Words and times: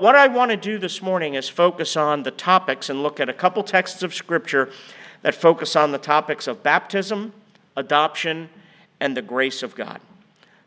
What 0.00 0.16
I 0.16 0.28
want 0.28 0.50
to 0.50 0.56
do 0.56 0.78
this 0.78 1.02
morning 1.02 1.34
is 1.34 1.50
focus 1.50 1.94
on 1.94 2.22
the 2.22 2.30
topics 2.30 2.88
and 2.88 3.02
look 3.02 3.20
at 3.20 3.28
a 3.28 3.34
couple 3.34 3.62
texts 3.62 4.02
of 4.02 4.14
Scripture 4.14 4.70
that 5.20 5.34
focus 5.34 5.76
on 5.76 5.92
the 5.92 5.98
topics 5.98 6.46
of 6.46 6.62
baptism, 6.62 7.34
adoption, 7.76 8.48
and 8.98 9.14
the 9.14 9.20
grace 9.20 9.62
of 9.62 9.74
God. 9.74 10.00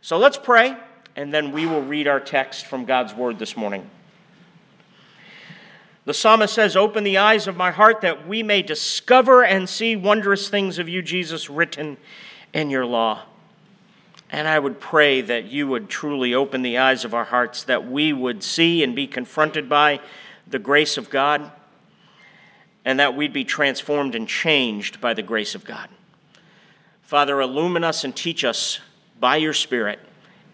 So 0.02 0.20
let's 0.20 0.38
pray, 0.38 0.78
and 1.16 1.34
then 1.34 1.52
we 1.52 1.66
will 1.66 1.82
read 1.82 2.08
our 2.08 2.20
text 2.20 2.68
from 2.68 2.86
God's 2.86 3.16
Word 3.16 3.40
this 3.40 3.58
morning. 3.58 3.90
The 6.06 6.14
psalmist 6.14 6.54
says, 6.54 6.78
Open 6.78 7.04
the 7.04 7.18
eyes 7.18 7.48
of 7.48 7.58
my 7.58 7.72
heart 7.72 8.02
that 8.02 8.28
we 8.28 8.44
may 8.44 8.62
discover 8.62 9.44
and 9.44 9.68
see 9.68 9.96
wondrous 9.96 10.48
things 10.48 10.78
of 10.78 10.88
you, 10.88 11.02
Jesus, 11.02 11.50
written 11.50 11.98
in 12.54 12.70
your 12.70 12.86
law. 12.86 13.24
And 14.34 14.48
I 14.48 14.58
would 14.58 14.80
pray 14.80 15.22
that 15.22 15.46
you 15.46 15.68
would 15.68 15.90
truly 15.90 16.34
open 16.34 16.64
the 16.64 16.80
eyes 16.80 17.06
of 17.06 17.14
our 17.14 17.26
hearts, 17.26 17.62
that 17.66 17.88
we 17.88 18.12
would 18.12 18.42
see 18.42 18.84
and 18.84 18.96
be 18.96 19.06
confronted 19.06 19.70
by 19.70 20.00
the 20.48 20.58
grace 20.58 20.98
of 20.98 21.12
God, 21.12 21.52
and 22.84 23.00
that 23.00 23.16
we'd 23.16 23.32
be 23.32 23.46
transformed 23.46 24.16
and 24.16 24.28
changed 24.28 25.00
by 25.00 25.14
the 25.14 25.22
grace 25.22 25.54
of 25.54 25.64
God. 25.64 25.88
Father, 27.04 27.40
illumine 27.40 27.84
us 27.84 28.04
and 28.04 28.16
teach 28.16 28.44
us 28.44 28.80
by 29.20 29.36
your 29.36 29.54
Spirit. 29.54 30.00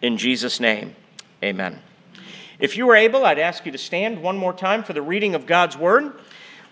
In 0.02 0.18
Jesus' 0.18 0.60
name, 0.60 0.94
amen. 1.42 1.80
If 2.60 2.76
you 2.76 2.90
are 2.90 2.98
able, 2.98 3.26
I'd 3.26 3.40
ask 3.40 3.66
you 3.66 3.72
to 3.72 3.78
stand 3.78 4.22
one 4.22 4.38
more 4.38 4.52
time 4.52 4.84
for 4.84 4.92
the 4.92 5.02
reading 5.02 5.36
of 5.36 5.46
God's 5.46 5.78
Word, 5.78 6.20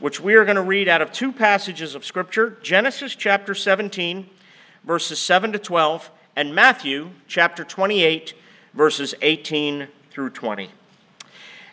which 0.01 0.19
we 0.19 0.33
are 0.33 0.43
going 0.43 0.57
to 0.57 0.61
read 0.61 0.89
out 0.89 1.01
of 1.01 1.13
two 1.13 1.31
passages 1.31 1.95
of 1.95 2.03
Scripture 2.03 2.57
Genesis 2.61 3.15
chapter 3.15 3.55
17, 3.55 4.29
verses 4.83 5.19
7 5.19 5.53
to 5.53 5.59
12 5.59 6.11
and 6.37 6.53
Matthew 6.53 7.09
chapter 7.27 7.63
28, 7.63 8.35
verses 8.75 9.15
18 9.23 9.87
through 10.11 10.29
20. 10.29 10.69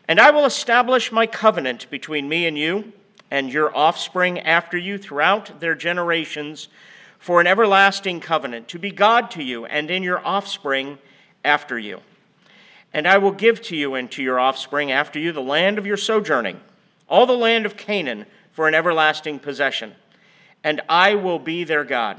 And 0.08 0.18
I 0.18 0.30
will 0.30 0.46
establish 0.46 1.12
my 1.12 1.26
covenant 1.26 1.90
between 1.90 2.30
me 2.30 2.46
and 2.46 2.56
you 2.56 2.94
and 3.30 3.52
your 3.52 3.76
offspring 3.76 4.38
after 4.38 4.78
you 4.78 4.96
throughout 4.96 5.60
their 5.60 5.74
generations 5.74 6.68
for 7.18 7.42
an 7.42 7.46
everlasting 7.46 8.20
covenant, 8.20 8.66
to 8.68 8.78
be 8.78 8.90
God 8.90 9.30
to 9.32 9.42
you 9.42 9.66
and 9.66 9.90
in 9.90 10.02
your 10.02 10.26
offspring 10.26 10.96
after 11.44 11.78
you. 11.78 12.00
And 12.90 13.06
I 13.06 13.18
will 13.18 13.32
give 13.32 13.60
to 13.64 13.76
you 13.76 13.94
and 13.94 14.10
to 14.12 14.22
your 14.22 14.40
offspring 14.40 14.90
after 14.90 15.18
you 15.18 15.30
the 15.32 15.42
land 15.42 15.76
of 15.76 15.84
your 15.84 15.98
sojourning, 15.98 16.58
all 17.06 17.26
the 17.26 17.34
land 17.34 17.66
of 17.66 17.76
Canaan 17.76 18.24
for 18.50 18.66
an 18.66 18.74
everlasting 18.74 19.40
possession. 19.40 19.94
And 20.62 20.80
I 20.88 21.16
will 21.16 21.38
be 21.38 21.64
their 21.64 21.84
God 21.84 22.18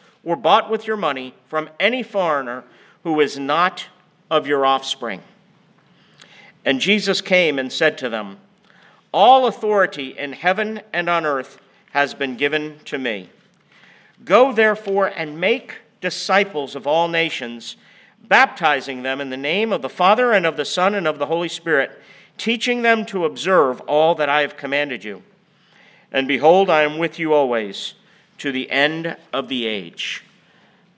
or 0.23 0.35
bought 0.35 0.69
with 0.69 0.87
your 0.87 0.97
money 0.97 1.33
from 1.47 1.69
any 1.79 2.03
foreigner 2.03 2.63
who 3.03 3.19
is 3.19 3.39
not 3.39 3.87
of 4.29 4.47
your 4.47 4.65
offspring. 4.65 5.21
And 6.63 6.79
Jesus 6.79 7.21
came 7.21 7.57
and 7.57 7.71
said 7.71 7.97
to 7.99 8.09
them, 8.09 8.37
All 9.11 9.47
authority 9.47 10.17
in 10.17 10.33
heaven 10.33 10.81
and 10.93 11.09
on 11.09 11.25
earth 11.25 11.59
has 11.91 12.13
been 12.13 12.35
given 12.35 12.79
to 12.85 12.97
me. 12.97 13.29
Go 14.23 14.53
therefore 14.53 15.07
and 15.07 15.39
make 15.39 15.79
disciples 15.99 16.75
of 16.75 16.85
all 16.85 17.07
nations, 17.07 17.75
baptizing 18.27 19.01
them 19.01 19.19
in 19.19 19.29
the 19.29 19.37
name 19.37 19.73
of 19.73 19.81
the 19.81 19.89
Father 19.89 20.31
and 20.31 20.45
of 20.45 20.55
the 20.55 20.65
Son 20.65 20.93
and 20.93 21.07
of 21.07 21.17
the 21.17 21.25
Holy 21.25 21.49
Spirit, 21.49 21.99
teaching 22.37 22.83
them 22.83 23.05
to 23.07 23.25
observe 23.25 23.81
all 23.81 24.13
that 24.15 24.29
I 24.29 24.41
have 24.41 24.55
commanded 24.55 25.03
you. 25.03 25.23
And 26.11 26.27
behold, 26.27 26.69
I 26.69 26.83
am 26.83 26.97
with 26.97 27.17
you 27.17 27.33
always 27.33 27.95
to 28.41 28.51
the 28.51 28.71
end 28.71 29.15
of 29.31 29.49
the 29.49 29.67
age. 29.67 30.23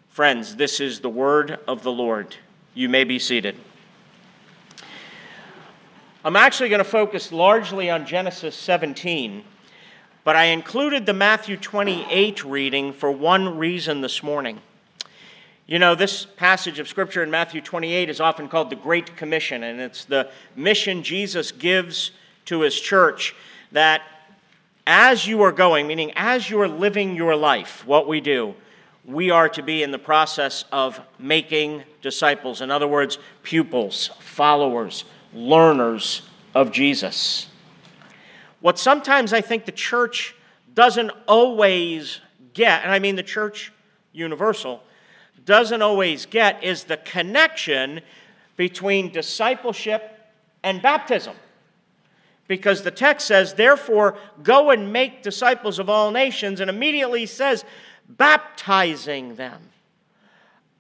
Friends, 0.08 0.56
this 0.56 0.80
is 0.80 1.02
the 1.02 1.10
word 1.10 1.60
of 1.68 1.84
the 1.84 1.92
Lord. 1.92 2.38
You 2.74 2.88
may 2.88 3.04
be 3.04 3.20
seated. 3.20 3.58
I'm 6.24 6.38
actually 6.38 6.70
going 6.70 6.80
to 6.80 6.86
focus 6.86 7.34
largely 7.34 7.90
on 7.90 8.06
Genesis 8.06 8.56
17, 8.56 9.44
but 10.24 10.38
I 10.38 10.46
included 10.46 11.06
the 11.06 11.12
Matthew 11.12 11.58
28 11.58 12.46
reading 12.46 12.94
for 12.94 13.12
one 13.12 13.58
reason 13.58 14.00
this 14.00 14.24
morning. 14.24 14.62
You 15.68 15.80
know, 15.80 15.96
this 15.96 16.26
passage 16.26 16.80
of 16.80 16.88
Scripture 16.88 17.24
in 17.24 17.30
Matthew 17.30 17.60
28 17.60 18.10
is 18.10 18.22
often 18.22 18.48
called 18.48 18.70
the 18.70 18.78
Great 18.78 19.18
Commission, 19.18 19.64
and 19.64 19.82
it's 19.82 20.06
the 20.06 20.30
mission 20.56 21.04
Jesus 21.04 21.52
gives 21.52 22.12
to 22.46 22.62
his 22.62 22.80
church 22.80 23.36
that 23.74 24.02
as 24.86 25.26
you 25.26 25.42
are 25.44 25.52
going, 25.52 25.88
meaning 25.88 26.12
as 26.16 26.50
you 26.50 26.60
are 26.62 26.68
living 26.68 27.16
your 27.16 27.36
life, 27.36 27.86
what 27.86 28.08
we 28.08 28.20
do, 28.22 28.56
we 29.06 29.30
are 29.30 29.50
to 29.50 29.62
be 29.62 29.84
in 29.84 29.92
the 29.92 30.00
process 30.00 30.66
of 30.72 31.00
making 31.20 31.84
disciples. 32.02 32.62
In 32.62 32.72
other 32.72 32.88
words, 32.88 33.18
pupils, 33.44 34.12
followers, 34.20 35.06
learners 35.34 36.24
of 36.54 36.72
Jesus. 36.72 37.48
What 38.62 38.80
sometimes 38.80 39.34
I 39.34 39.42
think 39.42 39.66
the 39.66 39.72
church 39.72 40.36
doesn't 40.74 41.12
always 41.28 42.20
get, 42.54 42.84
and 42.84 42.92
I 42.92 43.00
mean 43.00 43.16
the 43.16 43.24
church 43.24 43.72
universal, 44.14 44.84
doesn't 45.46 45.82
always 45.82 46.26
get 46.26 46.64
is 46.64 46.86
the 46.86 46.98
connection 46.98 48.02
between 48.56 49.12
discipleship 49.12 50.18
and 50.64 50.82
baptism 50.82 51.36
because 52.48 52.84
the 52.84 52.92
text 52.92 53.28
says, 53.28 53.54
Therefore, 53.54 54.18
go 54.42 54.70
and 54.70 54.92
make 54.92 55.24
disciples 55.24 55.80
of 55.80 55.90
all 55.90 56.12
nations, 56.12 56.60
and 56.60 56.70
immediately 56.70 57.26
says, 57.26 57.64
baptizing 58.08 59.36
them. 59.36 59.70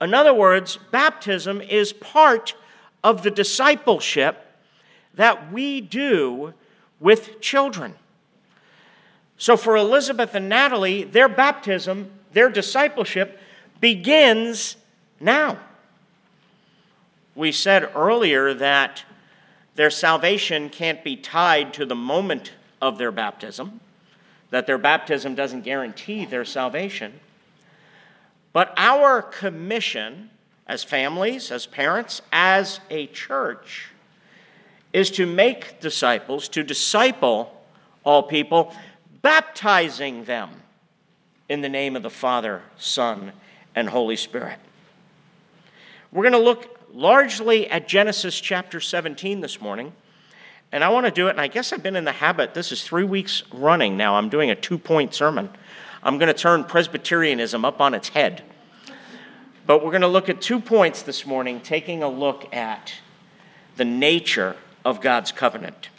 In 0.01 0.13
other 0.13 0.33
words, 0.33 0.77
baptism 0.91 1.61
is 1.61 1.93
part 1.93 2.55
of 3.03 3.23
the 3.23 3.31
discipleship 3.31 4.45
that 5.13 5.51
we 5.51 5.79
do 5.79 6.53
with 6.99 7.39
children. 7.39 7.95
So 9.37 9.57
for 9.57 9.75
Elizabeth 9.75 10.35
and 10.35 10.49
Natalie, 10.49 11.03
their 11.03 11.29
baptism, 11.29 12.11
their 12.31 12.49
discipleship 12.49 13.39
begins 13.79 14.77
now. 15.19 15.59
We 17.35 17.51
said 17.51 17.89
earlier 17.95 18.53
that 18.53 19.03
their 19.75 19.89
salvation 19.89 20.69
can't 20.69 21.03
be 21.03 21.15
tied 21.15 21.73
to 21.73 21.85
the 21.85 21.95
moment 21.95 22.53
of 22.81 22.97
their 22.97 23.11
baptism, 23.11 23.79
that 24.49 24.67
their 24.67 24.77
baptism 24.77 25.35
doesn't 25.35 25.61
guarantee 25.61 26.25
their 26.25 26.45
salvation. 26.45 27.19
But 28.51 28.73
our 28.77 29.21
commission 29.21 30.29
as 30.67 30.83
families, 30.83 31.51
as 31.51 31.65
parents, 31.65 32.21
as 32.31 32.79
a 32.89 33.07
church, 33.07 33.89
is 34.93 35.09
to 35.11 35.25
make 35.25 35.79
disciples, 35.79 36.47
to 36.49 36.63
disciple 36.63 37.63
all 38.03 38.23
people, 38.23 38.73
baptizing 39.21 40.25
them 40.25 40.49
in 41.49 41.61
the 41.61 41.69
name 41.69 41.95
of 41.95 42.03
the 42.03 42.09
Father, 42.09 42.61
Son, 42.77 43.31
and 43.75 43.89
Holy 43.89 44.15
Spirit. 44.15 44.59
We're 46.11 46.23
going 46.23 46.33
to 46.33 46.39
look 46.39 46.82
largely 46.93 47.69
at 47.69 47.87
Genesis 47.87 48.39
chapter 48.39 48.79
17 48.79 49.41
this 49.41 49.59
morning. 49.59 49.93
And 50.71 50.83
I 50.83 50.89
want 50.89 51.05
to 51.05 51.11
do 51.11 51.27
it, 51.27 51.31
and 51.31 51.41
I 51.41 51.47
guess 51.47 51.73
I've 51.73 51.83
been 51.83 51.95
in 51.95 52.05
the 52.05 52.13
habit, 52.13 52.53
this 52.53 52.71
is 52.71 52.83
three 52.83 53.03
weeks 53.03 53.43
running 53.51 53.97
now. 53.97 54.15
I'm 54.15 54.29
doing 54.29 54.49
a 54.49 54.55
two 54.55 54.77
point 54.77 55.13
sermon. 55.13 55.49
I'm 56.01 56.17
going 56.17 56.33
to 56.33 56.39
turn 56.39 56.63
Presbyterianism 56.63 57.65
up 57.65 57.81
on 57.81 57.93
its 57.93 58.09
head. 58.09 58.43
But 59.65 59.83
we're 59.83 59.91
going 59.91 60.01
to 60.01 60.07
look 60.07 60.29
at 60.29 60.41
two 60.41 60.59
points 60.59 61.01
this 61.03 61.25
morning, 61.25 61.61
taking 61.61 62.03
a 62.03 62.09
look 62.09 62.53
at 62.53 62.93
the 63.77 63.85
nature 63.85 64.55
of 64.83 64.99
God's 64.99 65.31
covenant. 65.31 65.89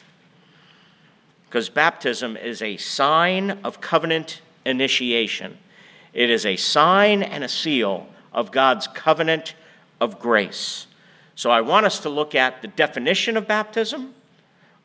Because 1.46 1.68
baptism 1.68 2.36
is 2.36 2.60
a 2.60 2.76
sign 2.76 3.52
of 3.64 3.80
covenant 3.80 4.42
initiation, 4.64 5.58
it 6.12 6.30
is 6.30 6.44
a 6.44 6.56
sign 6.56 7.22
and 7.22 7.42
a 7.42 7.48
seal 7.48 8.08
of 8.32 8.50
God's 8.50 8.86
covenant 8.88 9.54
of 10.04 10.18
grace. 10.18 10.86
So 11.34 11.50
I 11.50 11.62
want 11.62 11.86
us 11.86 11.98
to 12.00 12.10
look 12.10 12.34
at 12.34 12.60
the 12.60 12.68
definition 12.68 13.36
of 13.38 13.48
baptism, 13.48 14.14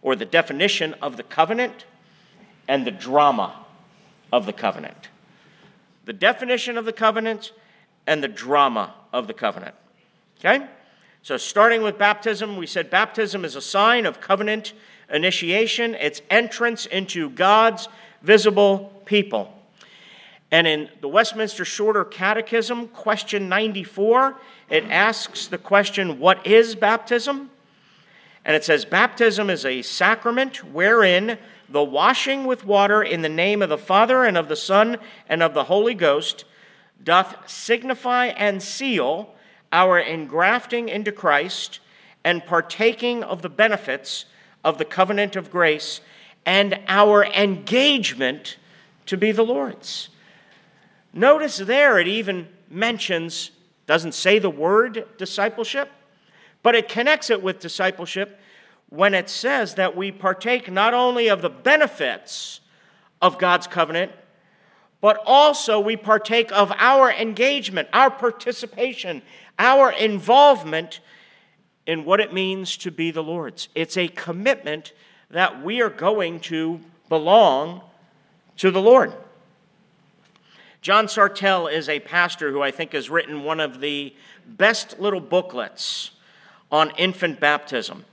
or 0.02 0.16
the 0.16 0.26
definition 0.26 0.96
of 1.02 1.18
the 1.18 1.24
covenant, 1.24 1.86
and 2.68 2.88
the 2.88 2.92
drama 2.92 3.66
of 4.32 4.46
the 4.46 4.54
covenant. 4.54 5.10
The 6.06 6.14
definition 6.14 6.78
of 6.78 6.86
the 6.86 6.94
covenant 6.94 7.52
and 8.08 8.24
the 8.24 8.30
drama 8.30 8.96
of 9.12 9.28
the 9.28 9.34
covenant. 9.34 9.76
Okay? 10.40 10.66
So, 11.22 11.36
starting 11.36 11.82
with 11.84 11.98
baptism, 11.98 12.56
we 12.56 12.66
said 12.66 12.90
baptism 12.90 13.44
is 13.44 13.58
a 13.58 13.62
sign 13.62 14.06
of 14.06 14.22
covenant 14.22 14.72
initiation, 15.12 15.96
it's 15.96 16.22
entrance 16.30 16.86
into 16.86 17.30
God's 17.30 17.90
visible 18.22 19.02
people. 19.06 19.59
And 20.52 20.66
in 20.66 20.90
the 21.00 21.08
Westminster 21.08 21.64
Shorter 21.64 22.04
Catechism, 22.04 22.88
question 22.90 23.50
94, 23.50 24.36
it 24.70 24.84
asks 24.86 25.48
the 25.48 25.60
question, 25.60 26.20
What 26.20 26.46
is 26.46 26.76
baptism? 26.76 27.52
And 28.44 28.56
it 28.56 28.64
says, 28.64 28.84
Baptism 28.84 29.50
is 29.50 29.64
a 29.64 29.84
sacrament 29.84 30.64
wherein 30.64 31.38
the 31.70 31.84
washing 31.84 32.46
with 32.46 32.66
water 32.66 33.04
in 33.04 33.22
the 33.22 33.30
name 33.30 33.62
of 33.62 33.70
the 33.70 33.78
Father 33.78 34.24
and 34.24 34.38
of 34.38 34.48
the 34.48 34.56
Son 34.56 34.98
and 35.28 35.44
of 35.44 35.54
the 35.54 35.66
Holy 35.66 35.94
Ghost 35.94 36.46
doth 37.04 37.48
signify 37.48 38.28
and 38.28 38.62
seal 38.62 39.36
our 39.72 40.00
engrafting 40.00 40.90
into 40.90 41.12
Christ 41.12 41.80
and 42.24 42.44
partaking 42.44 43.24
of 43.24 43.44
the 43.44 43.50
benefits 43.50 44.26
of 44.64 44.80
the 44.80 44.86
covenant 44.86 45.36
of 45.36 45.52
grace 45.52 46.02
and 46.46 46.80
our 46.88 47.24
engagement 47.24 48.58
to 49.06 49.16
be 49.16 49.32
the 49.32 49.46
Lord's. 49.46 50.10
Notice 51.14 51.58
there 51.58 52.00
it 52.00 52.08
even 52.08 52.48
mentions, 52.70 53.52
doesn't 53.88 54.14
say 54.14 54.40
the 54.40 54.50
word 54.50 55.06
discipleship, 55.18 55.90
but 56.62 56.76
it 56.76 56.90
connects 56.90 57.30
it 57.30 57.42
with 57.42 57.60
discipleship 57.60 58.40
when 58.90 59.14
it 59.14 59.30
says 59.30 59.76
that 59.76 59.96
we 59.96 60.12
partake 60.12 60.72
not 60.72 60.94
only 60.94 61.28
of 61.28 61.42
the 61.42 61.50
benefits 61.50 62.60
of 63.22 63.38
God's 63.38 63.68
covenant, 63.68 64.12
but 65.02 65.22
also 65.26 65.80
we 65.80 65.96
partake 65.96 66.52
of 66.52 66.72
our 66.78 67.12
engagement, 67.12 67.88
our 67.94 68.12
participation, 68.12 69.22
our 69.58 69.92
involvement 69.92 71.00
in 71.86 72.06
what 72.06 72.20
it 72.20 72.34
means 72.34 72.78
to 72.78 72.92
be 72.92 73.10
the 73.10 73.24
Lord's. 73.24 73.70
It's 73.74 73.98
a 73.98 74.10
commitment 74.10 74.94
that 75.32 75.64
we 75.64 75.82
are 75.82 75.90
going 75.90 76.40
to 76.42 76.80
belong 77.08 77.82
to 78.58 78.72
the 78.72 78.82
Lord. 78.82 79.14
John 80.82 81.08
Sartelle 81.08 81.72
is 81.72 81.90
a 81.90 82.00
pastor 82.00 82.52
who 82.52 82.62
I 82.62 82.72
think 82.72 82.94
has 82.94 83.10
written 83.10 83.44
one 83.44 83.60
of 83.60 83.82
the 83.82 84.16
best 84.48 85.00
little 85.00 85.20
booklets 85.20 86.12
on 86.72 86.92
infant 86.92 87.40
baptism. 87.40 88.06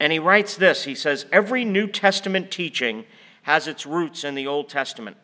And 0.00 0.12
he 0.12 0.18
writes 0.18 0.56
this 0.56 0.84
he 0.84 0.94
says, 0.94 1.26
Every 1.30 1.64
New 1.64 1.86
Testament 1.86 2.50
teaching 2.50 3.04
has 3.42 3.68
its 3.68 3.84
roots 3.84 4.24
in 4.24 4.34
the 4.34 4.46
Old 4.46 4.68
Testament. 4.68 5.16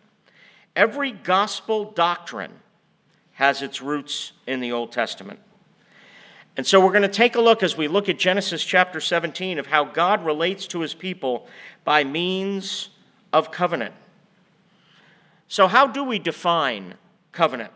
Every 0.77 1.11
gospel 1.11 1.87
doctrine 1.87 2.53
has 3.33 3.63
its 3.63 3.81
roots 3.81 4.33
in 4.47 4.61
the 4.61 4.73
Old 4.73 4.93
Testament. 4.93 5.41
And 6.57 6.67
so 6.67 6.79
we're 6.79 6.93
going 6.93 7.03
to 7.03 7.09
take 7.09 7.37
a 7.37 7.41
look 7.41 7.63
as 7.63 7.77
we 7.77 7.89
look 7.89 8.09
at 8.11 8.19
Genesis 8.19 8.63
chapter 8.63 9.01
17 9.01 9.59
of 9.59 9.69
how 9.69 9.85
God 9.85 10.25
relates 10.25 10.67
to 10.69 10.81
his 10.81 10.93
people 10.93 11.49
by 11.85 12.05
means 12.05 12.91
of 13.33 13.51
covenant. 13.51 13.95
So, 15.51 15.67
how 15.67 15.89
do 15.89 16.05
we 16.05 16.21
define 16.21 16.95
covenant? 17.33 17.73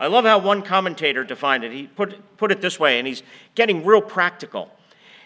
I 0.00 0.06
love 0.06 0.24
how 0.24 0.38
one 0.38 0.62
commentator 0.62 1.22
defined 1.22 1.64
it. 1.64 1.70
He 1.70 1.86
put, 1.86 2.38
put 2.38 2.50
it 2.50 2.62
this 2.62 2.80
way, 2.80 2.98
and 2.98 3.06
he's 3.06 3.22
getting 3.54 3.84
real 3.84 4.00
practical. 4.00 4.70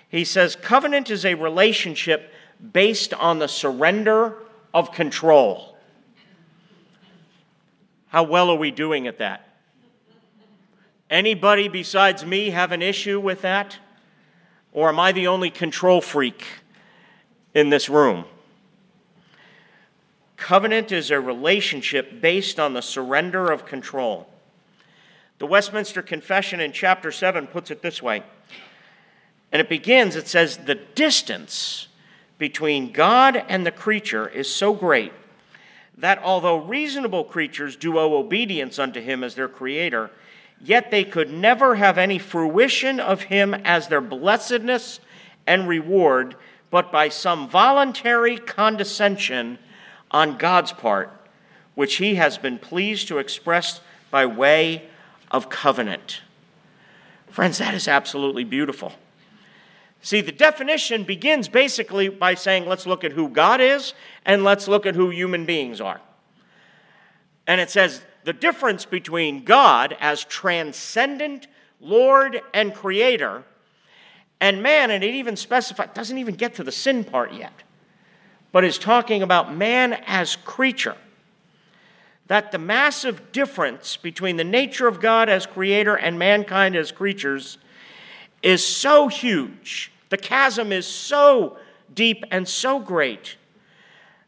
He 0.09 0.25
says, 0.25 0.57
Covenant 0.57 1.09
is 1.09 1.25
a 1.25 1.35
relationship 1.35 2.33
based 2.73 3.15
on 3.15 3.39
the 3.39 3.47
surrender 3.47 4.35
of 4.75 4.91
control. 4.91 5.79
How 8.09 8.25
well 8.25 8.51
are 8.51 8.59
we 8.59 8.73
doing 8.73 9.07
at 9.07 9.19
that? 9.19 9.47
Anybody 11.09 11.69
besides 11.69 12.27
me 12.27 12.51
have 12.51 12.73
an 12.73 12.83
issue 12.83 13.21
with 13.21 13.43
that? 13.43 13.79
Or 14.73 14.89
am 14.89 14.99
I 14.99 15.13
the 15.13 15.29
only 15.29 15.51
control 15.51 16.01
freak 16.01 16.45
in 17.55 17.71
this 17.71 17.89
room? 17.89 18.25
Covenant 20.37 20.93
is 20.93 21.11
a 21.11 21.21
relationship 21.21 22.21
based 22.21 22.61
on 22.61 22.75
the 22.75 22.83
surrender 22.83 23.51
of 23.51 23.65
control. 23.65 24.29
The 25.39 25.47
Westminster 25.47 26.03
Confession 26.03 26.61
in 26.61 26.73
chapter 26.73 27.11
7 27.11 27.47
puts 27.47 27.71
it 27.71 27.83
this 27.83 28.03
way. 28.03 28.23
And 29.53 29.61
it 29.61 29.69
begins, 29.69 30.17
it 30.17 30.29
says, 30.29 30.59
The 30.59 30.75
distance 30.75 31.89
between 32.39 32.93
God 32.93 33.37
and 33.49 33.65
the 33.65 33.71
creature 33.71 34.29
is 34.29 34.53
so 34.53 34.75
great 34.75 35.13
that 35.97 36.23
although 36.23 36.59
reasonable 36.59 37.25
creatures 37.25 37.77
do 37.77 37.99
owe 37.99 38.17
obedience 38.17 38.79
unto 38.79 39.01
him 39.01 39.25
as 39.25 39.35
their 39.35 39.49
creator, 39.49 40.11
yet 40.61 40.91
they 40.91 41.05
could 41.05 41.31
never 41.31 41.77
have 41.77 41.97
any 41.97 42.19
fruition 42.19 43.01
of 43.01 43.23
him 43.23 43.55
as 43.55 43.89
their 43.89 44.01
blessedness 44.03 45.01
and 45.47 45.69
reward, 45.69 46.37
but 46.71 46.93
by 46.93 47.09
some 47.09 47.49
voluntary 47.49 48.37
condescension 48.37 49.59
on 50.11 50.39
God's 50.39 50.73
part, 50.73 51.11
which 51.75 51.97
he 51.97 52.15
has 52.15 52.39
been 52.39 52.59
pleased 52.59 53.09
to 53.09 53.19
express 53.19 53.81
by 54.11 54.27
way 54.27 54.89
of 55.31 55.49
covenant. 55.49 56.21
Friends, 57.29 57.59
that 57.59 57.75
is 57.75 57.89
absolutely 57.89 58.45
beautiful. 58.45 58.93
See, 60.01 60.21
the 60.21 60.33
definition 60.33 61.05
begins 61.05 61.49
basically 61.49 62.09
by 62.09 62.35
saying, 62.35 62.67
let's 62.67 62.87
look 62.87 63.03
at 63.03 63.13
who 63.13 63.29
God 63.29 63.61
is 63.61 63.93
and 64.25 64.45
let's 64.45 64.69
look 64.69 64.87
at 64.87 64.95
who 64.95 65.11
human 65.11 65.45
beings 65.45 65.81
are. 65.81 66.01
And 67.47 67.61
it 67.61 67.71
says, 67.71 68.03
the 68.25 68.33
difference 68.33 68.85
between 68.85 69.45
God 69.45 69.97
as 70.01 70.25
transcendent 70.25 71.47
Lord 71.81 72.41
and 72.55 72.75
Creator 72.75 73.45
and 74.41 74.63
man, 74.63 74.91
and 74.91 75.03
it 75.03 75.15
even 75.15 75.37
specifies, 75.37 75.91
doesn't 75.95 76.19
even 76.19 76.35
get 76.35 76.55
to 76.55 76.65
the 76.65 76.73
sin 76.73 77.05
part 77.05 77.33
yet, 77.33 77.63
but 78.57 78.65
is 78.65 78.79
talking 78.79 79.21
about 79.21 79.55
man 79.55 79.93
as 80.07 80.35
creature. 80.35 80.97
That 82.29 82.53
the 82.53 82.59
massive 82.59 83.31
difference 83.31 83.99
between 83.99 84.39
the 84.39 84.45
nature 84.45 84.89
of 84.89 84.99
God 84.99 85.29
as 85.29 85.45
creator 85.45 85.95
and 85.95 86.19
mankind 86.19 86.75
as 86.75 86.91
creatures 86.91 87.59
is 88.43 88.67
so 88.67 89.09
huge, 89.09 89.93
the 90.09 90.17
chasm 90.17 90.73
is 90.73 90.87
so 90.87 91.59
deep 91.93 92.25
and 92.31 92.49
so 92.49 92.81
great, 92.81 93.37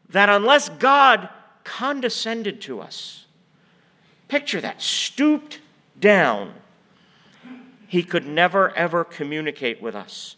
that 0.09 0.29
unless 0.29 0.69
God 0.69 1.29
condescended 1.63 2.61
to 2.61 2.81
us, 2.81 3.25
Picture 4.27 4.61
that, 4.61 4.79
stooped 4.79 5.59
down. 5.99 6.53
He 7.87 8.03
could 8.03 8.27
never, 8.27 8.69
ever 8.75 9.03
communicate 9.03 9.81
with 9.81 9.95
us. 9.95 10.35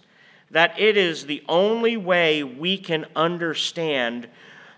That 0.52 0.80
it 0.80 0.98
is 0.98 1.26
the 1.26 1.44
only 1.48 1.98
way 1.98 2.44
we 2.44 2.78
can 2.78 3.06
understand 3.16 4.28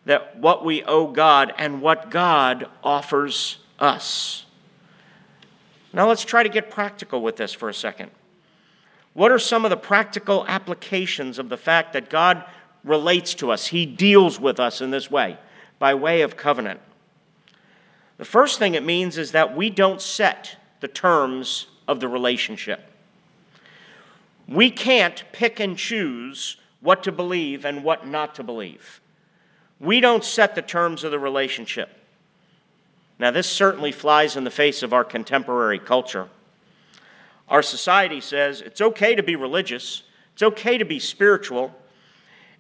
that 0.06 0.38
what 0.38 0.64
we 0.64 0.84
owe 0.84 1.08
God 1.08 1.54
and 1.58 1.82
what 1.82 2.12
God 2.12 2.68
offers 2.84 3.58
us. 3.80 4.46
Now 5.92 6.08
let's 6.08 6.26
try 6.26 6.44
to 6.44 6.50
get 6.50 6.70
practical 6.70 7.22
with 7.22 7.38
this 7.38 7.54
for 7.54 7.70
a 7.70 7.74
second. 7.74 8.12
What 9.14 9.32
are 9.32 9.40
some 9.40 9.64
of 9.64 9.70
the 9.70 9.78
practical 9.78 10.46
applications 10.48 11.38
of 11.38 11.50
the 11.50 11.58
fact 11.58 11.94
that 11.94 12.10
God 12.10 12.44
relates 12.84 13.34
to 13.36 13.52
us? 13.52 13.68
He 13.68 13.86
deals 13.86 14.40
with 14.40 14.60
us 14.60 14.82
in 14.82 14.92
this 14.92 15.10
way, 15.10 15.38
by 15.80 15.94
way 15.94 16.22
of 16.22 16.36
covenant. 16.36 16.80
The 18.18 18.26
first 18.26 18.60
thing 18.60 18.74
it 18.74 18.84
means 18.84 19.18
is 19.18 19.32
that 19.32 19.56
we 19.56 19.70
don't 19.70 20.02
set 20.02 20.58
the 20.80 20.88
terms 20.88 21.68
of 21.88 22.00
the 22.00 22.08
relationship. 22.08 22.90
We 24.48 24.70
can't 24.70 25.24
pick 25.32 25.60
and 25.60 25.78
choose 25.78 26.58
what 26.82 27.04
to 27.04 27.12
believe 27.12 27.66
and 27.66 27.84
what 27.84 28.08
not 28.08 28.36
to 28.36 28.44
believe. 28.44 29.02
We 29.80 30.00
don't 30.00 30.24
set 30.24 30.56
the 30.56 30.62
terms 30.62 31.04
of 31.04 31.12
the 31.12 31.20
relationship. 31.20 31.90
Now, 33.20 33.32
this 33.32 33.50
certainly 33.50 33.92
flies 33.92 34.36
in 34.36 34.44
the 34.44 34.52
face 34.52 34.84
of 34.84 34.94
our 34.94 35.04
contemporary 35.04 35.80
culture. 35.80 36.28
Our 37.48 37.62
society 37.62 38.20
says 38.20 38.62
it's 38.62 38.82
okay 38.82 39.16
to 39.16 39.24
be 39.24 39.36
religious, 39.36 40.04
it's 40.34 40.44
okay 40.44 40.78
to 40.78 40.86
be 40.86 41.00
spiritual, 41.00 41.74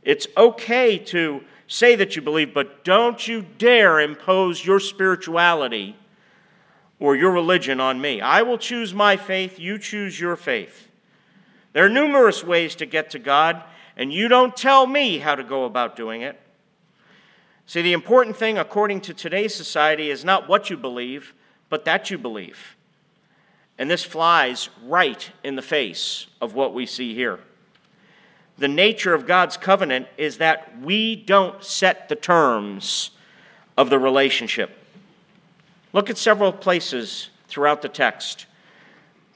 it's 0.03 0.27
okay 0.37 0.97
to 0.97 1.43
say 1.67 1.95
that 1.95 2.15
you 2.15 2.21
believe, 2.21 2.53
but 2.53 2.83
don't 2.83 3.27
you 3.27 3.45
dare 3.57 3.99
impose 3.99 4.65
your 4.65 4.79
spirituality 4.79 5.97
or 6.99 7.15
your 7.15 7.31
religion 7.31 7.79
on 7.79 7.99
me. 7.99 8.21
I 8.21 8.41
will 8.41 8.57
choose 8.57 8.93
my 8.93 9.17
faith, 9.17 9.59
you 9.59 9.77
choose 9.77 10.19
your 10.19 10.35
faith. 10.35 10.89
There 11.73 11.85
are 11.85 11.89
numerous 11.89 12.43
ways 12.43 12.75
to 12.75 12.85
get 12.85 13.09
to 13.11 13.19
God, 13.19 13.63
and 13.97 14.13
you 14.13 14.27
don't 14.27 14.55
tell 14.55 14.87
me 14.87 15.19
how 15.19 15.35
to 15.35 15.43
go 15.43 15.65
about 15.65 15.95
doing 15.95 16.21
it. 16.21 16.39
See, 17.65 17.81
the 17.81 17.93
important 17.93 18.37
thing, 18.37 18.57
according 18.57 19.01
to 19.01 19.13
today's 19.13 19.55
society, 19.55 20.09
is 20.09 20.23
not 20.23 20.47
what 20.47 20.69
you 20.69 20.77
believe, 20.77 21.33
but 21.69 21.85
that 21.85 22.11
you 22.11 22.17
believe. 22.17 22.75
And 23.77 23.89
this 23.89 24.03
flies 24.03 24.69
right 24.85 25.31
in 25.43 25.55
the 25.55 25.61
face 25.61 26.27
of 26.39 26.53
what 26.53 26.73
we 26.73 26.85
see 26.85 27.13
here 27.13 27.39
the 28.55 28.67
nature 28.67 29.15
of 29.15 29.25
God's 29.25 29.57
covenant 29.57 30.07
is 30.15 30.37
that 30.37 30.79
we 30.79 31.15
don't 31.15 31.63
set 31.63 32.07
the 32.07 32.15
terms 32.15 33.09
of 33.75 33.89
the 33.89 33.97
relationship. 33.97 34.77
Look 35.91 36.11
at 36.11 36.19
several 36.19 36.53
places 36.53 37.29
throughout 37.47 37.81
the 37.81 37.89
text 37.89 38.45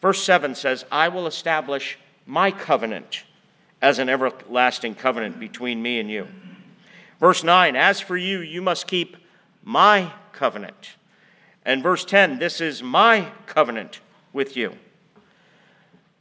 Verse 0.01 0.23
7 0.23 0.55
says, 0.55 0.85
I 0.91 1.07
will 1.07 1.27
establish 1.27 1.97
my 2.27 2.51
covenant 2.51 3.23
as 3.81 3.97
an 3.97 4.09
everlasting 4.09 4.93
covenant 4.93 5.39
between 5.39 5.81
me 5.81 5.99
and 5.99 6.11
you. 6.11 6.27
Verse 7.19 7.43
9, 7.43 7.75
as 7.75 7.99
for 7.99 8.17
you, 8.17 8.39
you 8.39 8.61
must 8.61 8.85
keep 8.85 9.17
my 9.63 10.11
covenant. 10.33 10.95
And 11.65 11.81
verse 11.81 12.05
10, 12.05 12.39
this 12.39 12.61
is 12.61 12.83
my 12.83 13.31
covenant 13.45 14.01
with 14.33 14.55
you. 14.55 14.73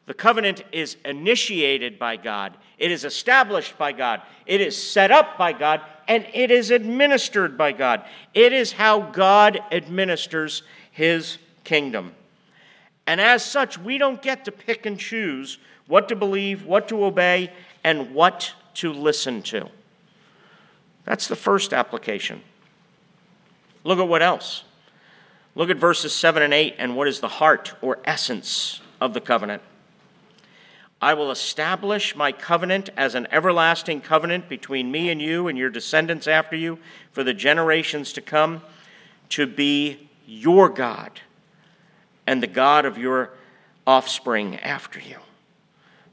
The 0.07 0.15
covenant 0.15 0.63
is 0.73 0.97
initiated 1.05 1.99
by 1.99 2.17
God, 2.17 2.57
it 2.79 2.91
is 2.91 3.05
established 3.05 3.77
by 3.77 3.93
God, 3.93 4.23
it 4.47 4.61
is 4.61 4.81
set 4.81 5.11
up 5.11 5.37
by 5.37 5.53
God, 5.53 5.81
and 6.07 6.27
it 6.33 6.51
is 6.51 6.71
administered 6.71 7.59
by 7.59 7.73
God. 7.73 8.05
It 8.33 8.53
is 8.53 8.73
how 8.73 9.01
God 9.01 9.59
administers 9.73 10.63
his 10.93 11.39
kingdom. 11.65 12.15
And 13.07 13.21
as 13.21 13.45
such, 13.45 13.79
we 13.79 13.99
don't 13.99 14.23
get 14.23 14.45
to 14.45 14.53
pick 14.53 14.87
and 14.87 14.99
choose 14.99 15.59
what 15.87 16.09
to 16.09 16.17
believe, 16.17 16.65
what 16.65 16.89
to 16.89 17.05
obey, 17.05 17.53
and 17.85 18.15
what 18.15 18.53
to 18.75 18.93
listen 18.93 19.43
to. 19.43 19.69
That's 21.05 21.29
the 21.29 21.37
first 21.37 21.73
application. 21.73 22.43
Look 23.85 23.99
at 23.99 24.09
what 24.09 24.23
else. 24.23 24.65
Look 25.55 25.71
at 25.71 25.77
verses 25.77 26.15
7 26.15 26.43
and 26.43 26.53
8 26.53 26.75
and 26.79 26.97
what 26.97 27.09
is 27.09 27.21
the 27.21 27.29
heart 27.29 27.75
or 27.81 27.99
essence 28.05 28.81
of 29.01 29.15
the 29.15 29.21
covenant. 29.21 29.63
I 31.01 31.15
will 31.15 31.31
establish 31.31 32.17
my 32.17 32.33
covenant 32.33 32.91
as 32.97 33.15
an 33.15 33.29
everlasting 33.31 34.01
covenant 34.01 34.49
between 34.49 34.91
me 34.91 35.11
and 35.11 35.21
you 35.21 35.47
and 35.47 35.57
your 35.57 35.71
descendants 35.71 36.27
after 36.27 36.57
you 36.57 36.79
for 37.13 37.23
the 37.23 37.35
generations 37.35 38.13
to 38.15 38.21
come 38.21 38.63
to 39.31 39.47
be 39.47 40.09
your 40.27 40.69
God 40.69 41.21
and 42.27 42.43
the 42.43 42.47
God 42.47 42.85
of 42.85 42.99
your 42.99 43.31
offspring 43.87 44.57
after 44.57 44.99
you. 44.99 45.19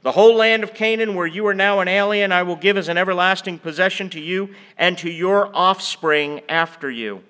The 0.04 0.12
whole 0.12 0.36
land 0.36 0.62
of 0.62 0.74
Canaan, 0.74 1.14
where 1.14 1.26
you 1.26 1.46
are 1.46 1.54
now 1.54 1.80
an 1.80 1.88
alien, 1.88 2.30
I 2.30 2.42
will 2.42 2.56
give 2.56 2.76
as 2.76 2.88
an 2.90 2.98
everlasting 2.98 3.58
possession 3.58 4.10
to 4.10 4.20
you 4.20 4.50
and 4.76 4.98
to 4.98 5.10
your 5.10 5.50
offspring 5.56 6.42
after 6.46 6.90
you, 6.90 7.24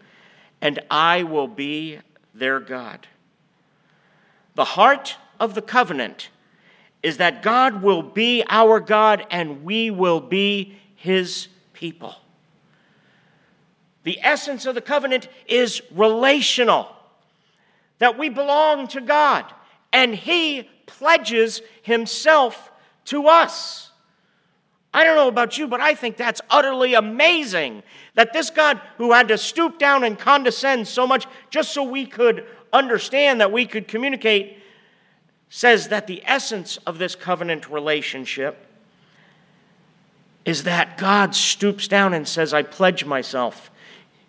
and 0.61 0.81
I 0.91 1.23
will 1.23 1.47
be 1.47 2.01
their 2.35 2.59
God. 2.59 3.07
The 4.57 4.65
heart 4.65 5.15
of 5.39 5.55
the 5.55 5.63
covenant 5.63 6.31
is 7.01 7.19
that 7.19 7.45
God 7.45 7.81
will 7.81 8.03
be 8.03 8.43
our 8.49 8.81
God 8.81 9.25
and 9.31 9.63
we 9.63 9.93
will 9.93 10.21
be 10.21 10.77
his 10.97 11.47
people. 11.75 12.17
The 14.03 14.19
essence 14.21 14.67
of 14.67 14.75
the 14.75 14.81
covenant 14.81 15.29
is 15.47 15.81
relational, 15.93 16.89
that 18.01 18.19
we 18.19 18.31
belong 18.31 18.89
to 18.89 19.01
God 19.01 19.45
and 19.93 20.13
he 20.13 20.69
pledges 20.87 21.63
himself 21.83 22.71
to 23.07 23.29
us. 23.29 23.91
I 24.93 25.03
don't 25.03 25.17
know 25.17 25.29
about 25.29 25.59
you, 25.59 25.67
but 25.67 25.81
I 25.81 25.95
think 25.95 26.17
that's 26.17 26.41
utterly 26.49 26.95
amazing 26.95 27.83
that 28.15 28.33
this 28.33 28.51
God 28.51 28.81
who 28.97 29.13
had 29.13 29.29
to 29.29 29.37
stoop 29.37 29.79
down 29.79 30.05
and 30.05 30.17
condescend 30.17 30.87
so 30.87 31.07
much 31.07 31.27
just 31.51 31.75
so 31.75 31.83
we 31.83 32.07
could 32.07 32.47
understand, 32.73 33.41
that 33.41 33.51
we 33.51 33.67
could 33.67 33.89
communicate, 33.89 34.59
says 35.49 35.89
that 35.89 36.07
the 36.07 36.23
essence 36.25 36.77
of 36.87 36.99
this 36.99 37.15
covenant 37.15 37.69
relationship 37.69 38.67
is 40.45 40.65
that 40.65 40.99
God 40.99 41.35
stoops 41.35 41.89
down 41.89 42.15
and 42.15 42.29
says, 42.29 42.53
I 42.53 42.63
pledge 42.63 43.05
myself. 43.05 43.71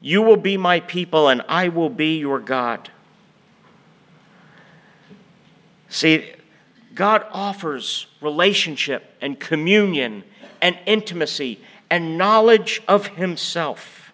You 0.01 0.21
will 0.21 0.37
be 0.37 0.57
my 0.57 0.79
people, 0.79 1.29
and 1.29 1.41
I 1.47 1.67
will 1.67 1.89
be 1.89 2.17
your 2.17 2.39
God. 2.39 2.89
See, 5.89 6.31
God 6.95 7.25
offers 7.31 8.07
relationship 8.21 9.13
and 9.21 9.39
communion 9.39 10.23
and 10.61 10.79
intimacy 10.85 11.59
and 11.89 12.17
knowledge 12.17 12.81
of 12.87 13.07
Himself. 13.07 14.13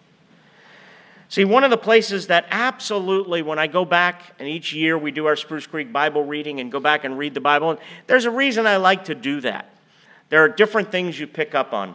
See, 1.28 1.46
one 1.46 1.64
of 1.64 1.70
the 1.70 1.78
places 1.78 2.26
that 2.26 2.44
absolutely, 2.50 3.40
when 3.40 3.58
I 3.58 3.66
go 3.66 3.86
back, 3.86 4.34
and 4.38 4.46
each 4.46 4.74
year 4.74 4.98
we 4.98 5.10
do 5.10 5.24
our 5.24 5.36
Spruce 5.36 5.66
Creek 5.66 5.90
Bible 5.90 6.24
reading 6.24 6.60
and 6.60 6.70
go 6.70 6.78
back 6.78 7.04
and 7.04 7.16
read 7.16 7.32
the 7.32 7.40
Bible, 7.40 7.70
and 7.70 7.78
there's 8.06 8.26
a 8.26 8.30
reason 8.30 8.66
I 8.66 8.76
like 8.76 9.06
to 9.06 9.14
do 9.14 9.40
that. 9.40 9.74
There 10.28 10.44
are 10.44 10.48
different 10.48 10.92
things 10.92 11.18
you 11.18 11.26
pick 11.26 11.54
up 11.54 11.72
on. 11.72 11.94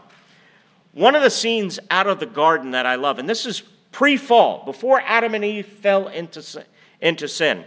One 0.94 1.15
of 1.15 1.22
the 1.22 1.29
scenes 1.29 1.79
out 1.91 2.08
of 2.08 2.20
the 2.20 2.25
garden 2.25 2.72
that 2.72 2.88
I 2.88 2.96
love, 2.96 3.20
and 3.20 3.29
this 3.29 3.46
is 3.46 3.62
pre 3.91 4.17
fall, 4.17 4.65
before 4.65 5.01
Adam 5.01 5.36
and 5.36 5.46
Eve 5.46 5.67
fell 5.67 6.08
into, 6.08 6.65
into 7.00 7.27
sin, 7.27 7.63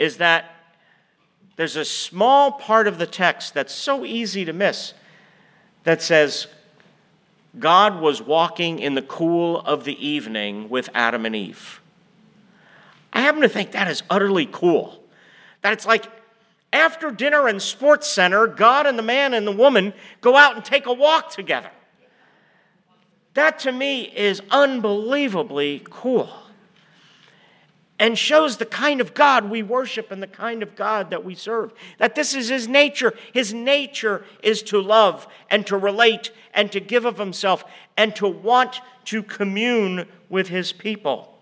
is 0.00 0.16
that 0.16 0.53
there's 1.56 1.76
a 1.76 1.84
small 1.84 2.52
part 2.52 2.88
of 2.88 2.98
the 2.98 3.06
text 3.06 3.54
that's 3.54 3.72
so 3.72 4.04
easy 4.04 4.44
to 4.44 4.52
miss 4.52 4.94
that 5.84 6.02
says, 6.02 6.48
God 7.58 8.00
was 8.00 8.20
walking 8.20 8.80
in 8.80 8.94
the 8.94 9.02
cool 9.02 9.60
of 9.60 9.84
the 9.84 10.04
evening 10.04 10.68
with 10.68 10.88
Adam 10.94 11.24
and 11.24 11.36
Eve. 11.36 11.80
I 13.12 13.20
happen 13.20 13.42
to 13.42 13.48
think 13.48 13.72
that 13.72 13.86
is 13.86 14.02
utterly 14.10 14.48
cool. 14.50 15.00
That 15.62 15.72
it's 15.72 15.86
like 15.86 16.06
after 16.72 17.12
dinner 17.12 17.46
and 17.46 17.62
sports 17.62 18.08
center, 18.08 18.48
God 18.48 18.86
and 18.86 18.98
the 18.98 19.04
man 19.04 19.34
and 19.34 19.46
the 19.46 19.52
woman 19.52 19.94
go 20.20 20.34
out 20.34 20.56
and 20.56 20.64
take 20.64 20.86
a 20.86 20.92
walk 20.92 21.30
together. 21.30 21.70
That 23.34 23.60
to 23.60 23.72
me 23.72 24.02
is 24.02 24.42
unbelievably 24.50 25.86
cool 25.90 26.30
and 27.98 28.18
shows 28.18 28.56
the 28.56 28.66
kind 28.66 29.00
of 29.00 29.14
God 29.14 29.48
we 29.48 29.62
worship 29.62 30.10
and 30.10 30.22
the 30.22 30.26
kind 30.26 30.62
of 30.62 30.74
God 30.74 31.10
that 31.10 31.24
we 31.24 31.34
serve. 31.34 31.72
That 31.98 32.14
this 32.14 32.34
is 32.34 32.48
His 32.48 32.66
nature. 32.66 33.14
His 33.32 33.54
nature 33.54 34.24
is 34.42 34.62
to 34.64 34.80
love 34.80 35.28
and 35.50 35.66
to 35.66 35.76
relate 35.76 36.32
and 36.52 36.72
to 36.72 36.80
give 36.80 37.04
of 37.04 37.18
Himself 37.18 37.64
and 37.96 38.14
to 38.16 38.26
want 38.26 38.80
to 39.06 39.22
commune 39.22 40.08
with 40.28 40.48
His 40.48 40.72
people. 40.72 41.38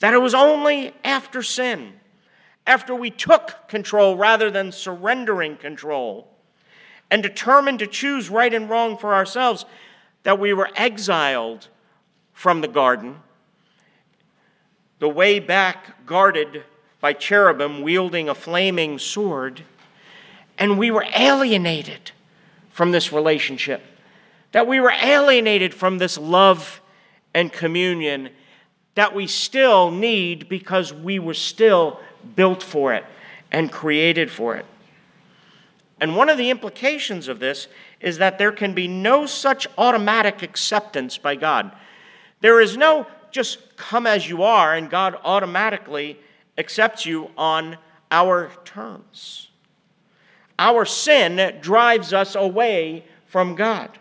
That 0.00 0.14
it 0.14 0.18
was 0.18 0.34
only 0.34 0.92
after 1.02 1.42
sin, 1.42 1.94
after 2.66 2.94
we 2.94 3.10
took 3.10 3.66
control 3.66 4.16
rather 4.16 4.50
than 4.50 4.72
surrendering 4.72 5.56
control, 5.56 6.28
and 7.10 7.22
determined 7.22 7.78
to 7.78 7.86
choose 7.86 8.28
right 8.28 8.52
and 8.52 8.68
wrong 8.68 8.98
for 8.98 9.14
ourselves, 9.14 9.64
that 10.24 10.38
we 10.38 10.52
were 10.52 10.68
exiled 10.76 11.68
from 12.34 12.60
the 12.60 12.68
garden 12.68 13.16
the 14.98 15.08
way 15.08 15.38
back 15.38 16.06
guarded 16.06 16.64
by 17.00 17.12
cherubim 17.12 17.82
wielding 17.82 18.28
a 18.28 18.34
flaming 18.34 18.98
sword, 18.98 19.62
and 20.58 20.78
we 20.78 20.90
were 20.90 21.06
alienated 21.16 22.10
from 22.70 22.90
this 22.90 23.12
relationship. 23.12 23.82
That 24.52 24.66
we 24.66 24.80
were 24.80 24.92
alienated 25.02 25.74
from 25.74 25.98
this 25.98 26.18
love 26.18 26.80
and 27.34 27.52
communion 27.52 28.30
that 28.98 29.14
we 29.14 29.28
still 29.28 29.92
need 29.92 30.48
because 30.48 30.92
we 30.92 31.20
were 31.20 31.34
still 31.34 32.00
built 32.34 32.64
for 32.64 32.92
it 32.94 33.04
and 33.52 33.70
created 33.70 34.28
for 34.28 34.56
it. 34.56 34.66
And 36.00 36.16
one 36.16 36.28
of 36.28 36.36
the 36.36 36.50
implications 36.50 37.28
of 37.28 37.38
this 37.38 37.68
is 38.00 38.18
that 38.18 38.38
there 38.38 38.50
can 38.50 38.74
be 38.74 38.88
no 38.88 39.24
such 39.24 39.68
automatic 39.78 40.42
acceptance 40.42 41.16
by 41.16 41.36
God. 41.36 41.70
There 42.40 42.60
is 42.60 42.76
no 42.76 43.06
just 43.30 43.76
come 43.76 44.06
as 44.06 44.28
you 44.28 44.42
are 44.42 44.74
and 44.74 44.90
God 44.90 45.16
automatically 45.24 46.18
accepts 46.56 47.06
you 47.06 47.30
on 47.36 47.78
our 48.10 48.50
terms. 48.64 49.48
Our 50.58 50.84
sin 50.84 51.60
drives 51.60 52.12
us 52.12 52.34
away 52.34 53.04
from 53.26 53.54
God. 53.54 53.98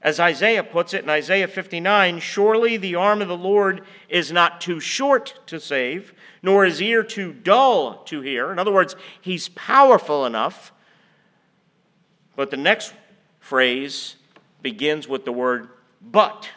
As 0.00 0.18
Isaiah 0.18 0.64
puts 0.64 0.94
it 0.94 1.04
in 1.04 1.10
Isaiah 1.10 1.48
59 1.48 2.18
Surely 2.18 2.76
the 2.76 2.96
arm 2.96 3.22
of 3.22 3.28
the 3.28 3.36
Lord 3.36 3.82
is 4.08 4.32
not 4.32 4.60
too 4.60 4.80
short 4.80 5.38
to 5.46 5.60
save, 5.60 6.12
nor 6.42 6.64
his 6.64 6.82
ear 6.82 7.02
too 7.02 7.32
dull 7.32 8.02
to 8.04 8.20
hear. 8.20 8.50
In 8.50 8.58
other 8.58 8.72
words, 8.72 8.96
he's 9.20 9.48
powerful 9.50 10.26
enough. 10.26 10.72
But 12.34 12.50
the 12.50 12.56
next 12.56 12.94
phrase 13.38 14.16
begins 14.60 15.06
with 15.06 15.24
the 15.24 15.32
word 15.32 15.68
but. 16.00 16.48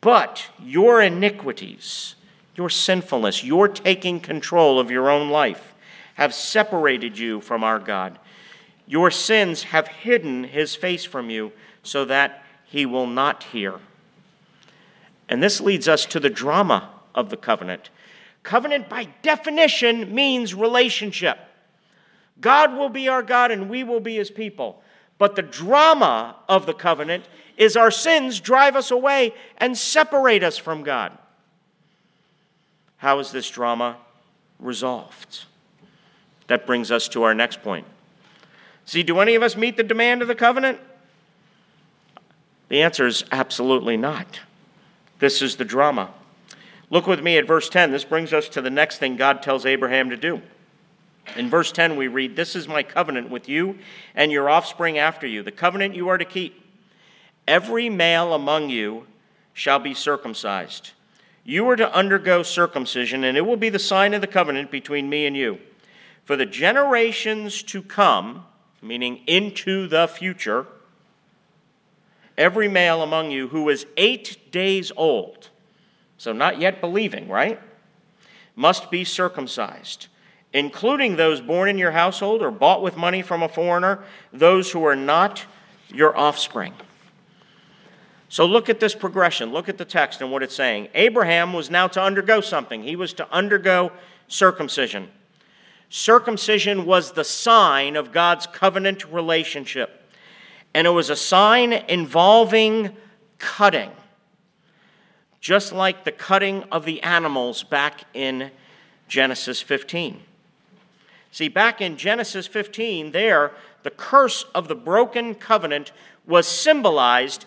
But 0.00 0.48
your 0.62 1.02
iniquities, 1.02 2.14
your 2.54 2.70
sinfulness, 2.70 3.42
your 3.42 3.68
taking 3.68 4.20
control 4.20 4.78
of 4.78 4.90
your 4.90 5.10
own 5.10 5.30
life 5.30 5.74
have 6.14 6.34
separated 6.34 7.18
you 7.18 7.40
from 7.40 7.62
our 7.64 7.78
God. 7.78 8.18
Your 8.86 9.10
sins 9.10 9.64
have 9.64 9.88
hidden 9.88 10.44
his 10.44 10.74
face 10.74 11.04
from 11.04 11.30
you 11.30 11.52
so 11.82 12.04
that 12.04 12.42
he 12.64 12.86
will 12.86 13.06
not 13.06 13.44
hear. 13.44 13.80
And 15.28 15.42
this 15.42 15.60
leads 15.60 15.88
us 15.88 16.06
to 16.06 16.20
the 16.20 16.30
drama 16.30 16.90
of 17.14 17.30
the 17.30 17.36
covenant. 17.36 17.90
Covenant, 18.42 18.88
by 18.88 19.08
definition, 19.22 20.14
means 20.14 20.54
relationship. 20.54 21.38
God 22.40 22.72
will 22.74 22.88
be 22.88 23.08
our 23.08 23.22
God 23.22 23.50
and 23.50 23.68
we 23.68 23.84
will 23.84 24.00
be 24.00 24.16
his 24.16 24.30
people. 24.30 24.82
But 25.18 25.34
the 25.34 25.42
drama 25.42 26.36
of 26.48 26.66
the 26.66 26.74
covenant 26.74 27.24
is 27.58 27.76
our 27.76 27.90
sins 27.90 28.40
drive 28.40 28.74
us 28.74 28.90
away 28.90 29.34
and 29.58 29.76
separate 29.76 30.42
us 30.42 30.56
from 30.56 30.82
God. 30.82 31.12
How 32.96 33.18
is 33.18 33.30
this 33.30 33.50
drama 33.50 33.98
resolved. 34.58 35.44
That 36.48 36.66
brings 36.66 36.90
us 36.90 37.08
to 37.08 37.22
our 37.22 37.34
next 37.34 37.62
point. 37.62 37.86
See, 38.86 39.02
do 39.02 39.20
any 39.20 39.34
of 39.34 39.42
us 39.42 39.56
meet 39.56 39.76
the 39.76 39.82
demand 39.82 40.22
of 40.22 40.28
the 40.28 40.34
covenant? 40.34 40.80
The 42.68 42.82
answer 42.82 43.06
is 43.06 43.24
absolutely 43.30 43.96
not. 43.96 44.40
This 45.18 45.42
is 45.42 45.56
the 45.56 45.64
drama. 45.64 46.10
Look 46.90 47.06
with 47.06 47.22
me 47.22 47.36
at 47.36 47.46
verse 47.46 47.68
10. 47.68 47.90
This 47.90 48.04
brings 48.04 48.32
us 48.32 48.48
to 48.50 48.62
the 48.62 48.70
next 48.70 48.98
thing 48.98 49.16
God 49.16 49.42
tells 49.42 49.66
Abraham 49.66 50.10
to 50.10 50.16
do. 50.16 50.40
In 51.36 51.50
verse 51.50 51.70
10, 51.70 51.96
we 51.96 52.08
read, 52.08 52.36
This 52.36 52.56
is 52.56 52.66
my 52.66 52.82
covenant 52.82 53.28
with 53.28 53.48
you 53.48 53.78
and 54.14 54.32
your 54.32 54.48
offspring 54.48 54.96
after 54.96 55.26
you, 55.26 55.42
the 55.42 55.52
covenant 55.52 55.94
you 55.94 56.08
are 56.08 56.16
to 56.16 56.24
keep. 56.24 56.64
Every 57.48 57.88
male 57.88 58.34
among 58.34 58.68
you 58.68 59.06
shall 59.54 59.78
be 59.78 59.94
circumcised. 59.94 60.90
You 61.44 61.66
are 61.70 61.76
to 61.76 61.90
undergo 61.94 62.42
circumcision, 62.42 63.24
and 63.24 63.38
it 63.38 63.46
will 63.46 63.56
be 63.56 63.70
the 63.70 63.78
sign 63.78 64.12
of 64.12 64.20
the 64.20 64.26
covenant 64.26 64.70
between 64.70 65.08
me 65.08 65.24
and 65.24 65.34
you. 65.34 65.58
For 66.24 66.36
the 66.36 66.44
generations 66.44 67.62
to 67.62 67.80
come, 67.80 68.44
meaning 68.82 69.22
into 69.26 69.88
the 69.88 70.06
future, 70.06 70.66
every 72.36 72.68
male 72.68 73.02
among 73.02 73.30
you 73.30 73.48
who 73.48 73.70
is 73.70 73.86
eight 73.96 74.52
days 74.52 74.92
old, 74.94 75.48
so 76.18 76.34
not 76.34 76.60
yet 76.60 76.82
believing, 76.82 77.30
right, 77.30 77.58
must 78.56 78.90
be 78.90 79.04
circumcised, 79.04 80.08
including 80.52 81.16
those 81.16 81.40
born 81.40 81.70
in 81.70 81.78
your 81.78 81.92
household 81.92 82.42
or 82.42 82.50
bought 82.50 82.82
with 82.82 82.98
money 82.98 83.22
from 83.22 83.42
a 83.42 83.48
foreigner, 83.48 84.04
those 84.34 84.72
who 84.72 84.84
are 84.84 84.96
not 84.96 85.46
your 85.88 86.14
offspring. 86.14 86.74
So 88.28 88.44
look 88.44 88.68
at 88.68 88.80
this 88.80 88.94
progression. 88.94 89.52
Look 89.52 89.68
at 89.68 89.78
the 89.78 89.84
text 89.84 90.20
and 90.20 90.30
what 90.30 90.42
it's 90.42 90.54
saying. 90.54 90.88
Abraham 90.94 91.52
was 91.52 91.70
now 91.70 91.88
to 91.88 92.02
undergo 92.02 92.40
something, 92.40 92.82
he 92.82 92.96
was 92.96 93.12
to 93.14 93.32
undergo 93.32 93.92
circumcision. 94.28 95.08
Circumcision 95.90 96.84
was 96.84 97.12
the 97.12 97.24
sign 97.24 97.96
of 97.96 98.12
God's 98.12 98.46
covenant 98.46 99.10
relationship 99.10 99.98
and 100.74 100.86
it 100.86 100.90
was 100.90 101.10
a 101.10 101.16
sign 101.16 101.72
involving 101.72 102.96
cutting, 103.38 103.90
just 105.40 105.72
like 105.72 106.04
the 106.04 106.12
cutting 106.12 106.62
of 106.64 106.84
the 106.84 107.02
animals 107.02 107.62
back 107.62 108.04
in 108.14 108.50
Genesis 109.08 109.62
15. 109.62 110.20
See, 111.30 111.48
back 111.48 111.80
in 111.80 111.96
Genesis 111.96 112.46
15, 112.46 113.12
there, 113.12 113.52
the 113.82 113.90
curse 113.90 114.44
of 114.54 114.68
the 114.68 114.74
broken 114.74 115.34
covenant 115.34 115.92
was 116.26 116.46
symbolized 116.46 117.46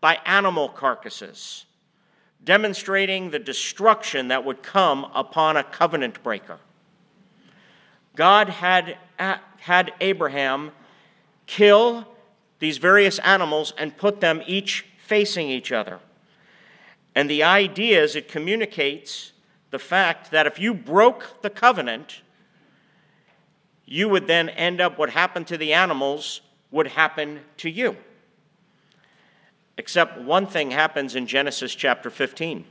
by 0.00 0.18
animal 0.24 0.68
carcasses, 0.68 1.64
demonstrating 2.44 3.30
the 3.30 3.38
destruction 3.38 4.28
that 4.28 4.44
would 4.44 4.62
come 4.62 5.10
upon 5.14 5.56
a 5.56 5.64
covenant 5.64 6.22
breaker. 6.22 6.58
God 8.14 8.48
had, 8.48 8.96
had 9.58 9.92
Abraham 10.00 10.72
kill 11.46 12.06
these 12.58 12.78
various 12.78 13.18
animals 13.20 13.72
and 13.76 13.96
put 13.96 14.20
them 14.20 14.42
each 14.46 14.86
facing 14.98 15.48
each 15.48 15.72
other. 15.72 16.00
And 17.14 17.30
the 17.30 17.42
idea 17.42 18.02
is 18.02 18.16
it 18.16 18.28
communicates 18.28 19.32
the 19.70 19.78
fact 19.78 20.30
that 20.30 20.46
if 20.46 20.58
you 20.58 20.74
broke 20.74 21.42
the 21.42 21.50
covenant, 21.50 22.22
you 23.84 24.08
would 24.08 24.26
then 24.26 24.48
end 24.50 24.80
up 24.80 24.98
what 24.98 25.10
happened 25.10 25.46
to 25.48 25.56
the 25.56 25.72
animals 25.72 26.40
would 26.70 26.88
happen 26.88 27.40
to 27.58 27.70
you. 27.70 27.96
Except 29.78 30.18
one 30.18 30.46
thing 30.46 30.70
happens 30.70 31.14
in 31.14 31.26
Genesis 31.26 31.74
chapter 31.74 32.10
15 32.10 32.64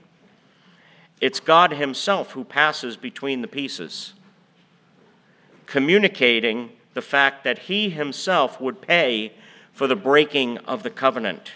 it's 1.21 1.39
God 1.39 1.71
Himself 1.71 2.31
who 2.31 2.43
passes 2.43 2.97
between 2.97 3.41
the 3.41 3.47
pieces, 3.47 4.13
communicating 5.65 6.71
the 6.93 7.01
fact 7.01 7.43
that 7.45 7.59
He 7.59 7.89
Himself 7.89 8.59
would 8.59 8.81
pay 8.81 9.31
for 9.71 9.87
the 9.87 9.95
breaking 9.95 10.57
of 10.59 10.83
the 10.83 10.89
covenant. 10.89 11.53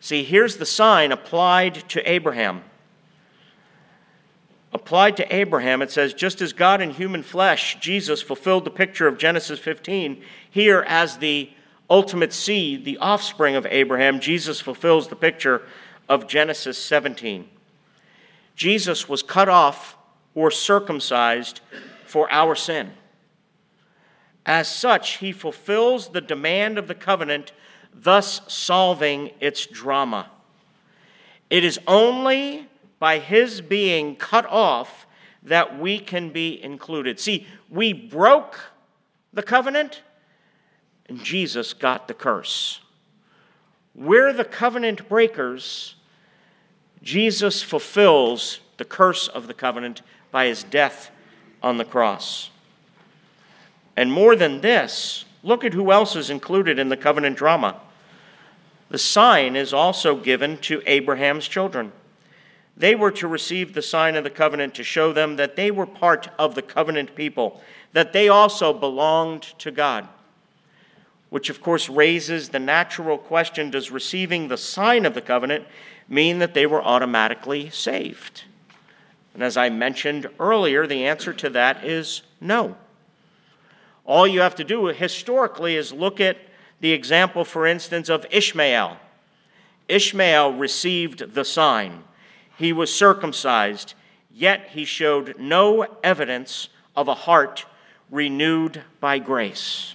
See, 0.00 0.24
here's 0.24 0.56
the 0.56 0.66
sign 0.66 1.12
applied 1.12 1.88
to 1.90 2.10
Abraham. 2.10 2.62
Applied 4.72 5.16
to 5.18 5.34
Abraham, 5.34 5.82
it 5.82 5.90
says, 5.90 6.12
just 6.12 6.42
as 6.42 6.52
God 6.52 6.80
in 6.80 6.90
human 6.90 7.22
flesh, 7.22 7.78
Jesus 7.80 8.20
fulfilled 8.20 8.64
the 8.64 8.70
picture 8.70 9.06
of 9.06 9.18
Genesis 9.18 9.58
15, 9.58 10.22
here 10.50 10.84
as 10.86 11.18
the 11.18 11.50
ultimate 11.88 12.32
seed, 12.32 12.84
the 12.84 12.98
offspring 12.98 13.56
of 13.56 13.66
Abraham, 13.66 14.20
Jesus 14.20 14.60
fulfills 14.60 15.08
the 15.08 15.16
picture 15.16 15.62
of 16.08 16.26
Genesis 16.26 16.78
17. 16.78 17.48
Jesus 18.56 19.08
was 19.08 19.22
cut 19.22 19.48
off 19.48 19.96
or 20.34 20.50
circumcised 20.50 21.60
for 22.06 22.30
our 22.32 22.54
sin. 22.54 22.92
As 24.46 24.68
such, 24.68 25.18
he 25.18 25.32
fulfills 25.32 26.08
the 26.08 26.20
demand 26.20 26.78
of 26.78 26.86
the 26.86 26.94
covenant, 26.94 27.52
thus 27.92 28.40
solving 28.46 29.30
its 29.40 29.66
drama. 29.66 30.30
It 31.50 31.64
is 31.64 31.78
only 31.86 32.68
by 32.98 33.18
his 33.18 33.60
being 33.60 34.16
cut 34.16 34.46
off 34.46 35.06
that 35.42 35.78
we 35.78 35.98
can 35.98 36.30
be 36.30 36.62
included. 36.62 37.20
See, 37.20 37.46
we 37.68 37.92
broke 37.92 38.58
the 39.32 39.42
covenant, 39.42 40.02
and 41.08 41.22
Jesus 41.22 41.72
got 41.72 42.08
the 42.08 42.14
curse. 42.14 42.80
We're 43.94 44.32
the 44.32 44.44
covenant 44.44 45.08
breakers. 45.08 45.94
Jesus 47.02 47.62
fulfills 47.62 48.60
the 48.76 48.84
curse 48.84 49.28
of 49.28 49.46
the 49.46 49.54
covenant 49.54 50.02
by 50.30 50.46
his 50.46 50.64
death 50.64 51.10
on 51.62 51.76
the 51.76 51.84
cross. 51.84 52.50
And 53.96 54.10
more 54.10 54.34
than 54.34 54.60
this, 54.60 55.24
look 55.42 55.64
at 55.64 55.74
who 55.74 55.92
else 55.92 56.16
is 56.16 56.30
included 56.30 56.78
in 56.78 56.88
the 56.88 56.96
covenant 56.96 57.36
drama. 57.36 57.80
The 58.88 58.98
sign 58.98 59.54
is 59.56 59.72
also 59.72 60.16
given 60.16 60.58
to 60.58 60.82
Abraham's 60.86 61.46
children. 61.46 61.92
They 62.76 62.94
were 62.94 63.12
to 63.12 63.28
receive 63.28 63.72
the 63.74 63.82
sign 63.82 64.16
of 64.16 64.24
the 64.24 64.30
covenant 64.30 64.74
to 64.74 64.82
show 64.82 65.12
them 65.12 65.36
that 65.36 65.54
they 65.54 65.70
were 65.70 65.86
part 65.86 66.28
of 66.38 66.54
the 66.56 66.62
covenant 66.62 67.14
people, 67.14 67.60
that 67.92 68.12
they 68.12 68.28
also 68.28 68.72
belonged 68.72 69.42
to 69.58 69.70
God. 69.70 70.08
Which, 71.34 71.50
of 71.50 71.60
course, 71.60 71.88
raises 71.88 72.50
the 72.50 72.60
natural 72.60 73.18
question 73.18 73.68
does 73.68 73.90
receiving 73.90 74.46
the 74.46 74.56
sign 74.56 75.04
of 75.04 75.14
the 75.14 75.20
covenant 75.20 75.66
mean 76.08 76.38
that 76.38 76.54
they 76.54 76.64
were 76.64 76.80
automatically 76.80 77.70
saved? 77.70 78.44
And 79.34 79.42
as 79.42 79.56
I 79.56 79.68
mentioned 79.68 80.30
earlier, 80.38 80.86
the 80.86 81.04
answer 81.04 81.32
to 81.32 81.50
that 81.50 81.84
is 81.84 82.22
no. 82.40 82.76
All 84.04 84.28
you 84.28 84.42
have 84.42 84.54
to 84.54 84.62
do 84.62 84.86
historically 84.86 85.74
is 85.74 85.92
look 85.92 86.20
at 86.20 86.38
the 86.78 86.92
example, 86.92 87.44
for 87.44 87.66
instance, 87.66 88.08
of 88.08 88.24
Ishmael. 88.30 88.96
Ishmael 89.88 90.52
received 90.52 91.34
the 91.34 91.44
sign, 91.44 92.04
he 92.56 92.72
was 92.72 92.94
circumcised, 92.94 93.94
yet 94.32 94.68
he 94.68 94.84
showed 94.84 95.34
no 95.40 95.98
evidence 96.04 96.68
of 96.94 97.08
a 97.08 97.14
heart 97.26 97.66
renewed 98.08 98.82
by 99.00 99.18
grace. 99.18 99.93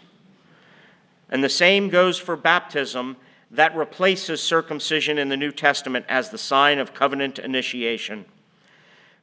And 1.29 1.43
the 1.43 1.49
same 1.49 1.89
goes 1.89 2.17
for 2.17 2.35
baptism 2.35 3.17
that 3.51 3.75
replaces 3.75 4.41
circumcision 4.41 5.17
in 5.17 5.29
the 5.29 5.37
New 5.37 5.51
Testament 5.51 6.05
as 6.07 6.29
the 6.29 6.37
sign 6.37 6.79
of 6.79 6.93
covenant 6.93 7.39
initiation. 7.39 8.25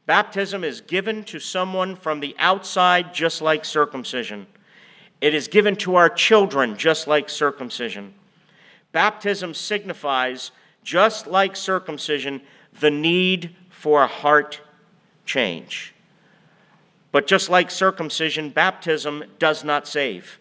Baptism 0.07 0.63
is 0.63 0.81
given 0.81 1.25
to 1.25 1.41
someone 1.41 1.97
from 1.97 2.21
the 2.21 2.35
outside, 2.39 3.13
just 3.13 3.43
like 3.43 3.65
circumcision. 3.65 4.47
It 5.21 5.35
is 5.35 5.49
given 5.49 5.77
to 5.77 5.97
our 5.97 6.09
children 6.09 6.77
just 6.77 7.07
like 7.07 7.29
circumcision. 7.29 8.15
Baptism 8.93 9.55
signifies, 9.55 10.53
just 10.85 11.27
like 11.27 11.57
circumcision, 11.57 12.41
the 12.81 12.91
need 12.91 13.55
for 13.69 14.03
a 14.03 14.07
heart 14.07 14.61
change. 15.25 15.95
But 17.11 17.27
just 17.27 17.49
like 17.49 17.71
circumcision, 17.71 18.51
baptism 18.51 19.25
does 19.39 19.65
not 19.65 19.89
save. 19.89 20.39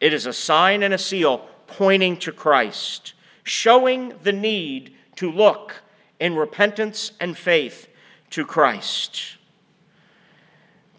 It 0.00 0.12
is 0.12 0.26
a 0.26 0.32
sign 0.32 0.82
and 0.82 0.94
a 0.94 0.98
seal 0.98 1.46
pointing 1.66 2.16
to 2.18 2.32
Christ, 2.32 3.14
showing 3.42 4.14
the 4.22 4.32
need 4.32 4.94
to 5.16 5.30
look 5.30 5.82
in 6.20 6.36
repentance 6.36 7.12
and 7.20 7.36
faith 7.36 7.88
to 8.30 8.44
Christ 8.44 9.38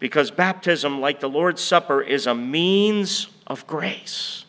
because 0.00 0.30
baptism, 0.30 1.00
like 1.00 1.20
the 1.20 1.28
Lord's 1.28 1.62
Supper, 1.62 2.00
is 2.00 2.26
a 2.26 2.34
means 2.34 3.28
of 3.46 3.64
grace. 3.68 4.46